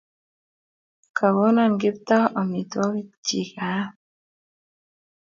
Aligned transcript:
Kogono 1.17 1.63
Kiptoo 1.79 2.31
amitwogik 2.41 3.09
chik 3.25 3.51
aam. 3.71 3.89